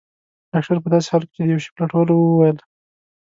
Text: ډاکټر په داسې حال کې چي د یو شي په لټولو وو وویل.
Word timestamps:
ډاکټر 0.53 0.77
په 0.83 0.89
داسې 0.93 1.07
حال 1.11 1.23
کې 1.27 1.33
چي 1.35 1.41
د 1.45 1.49
یو 1.53 1.61
شي 1.63 1.69
په 1.73 1.79
لټولو 1.83 2.13
وو 2.17 2.29
وویل. 2.33 2.57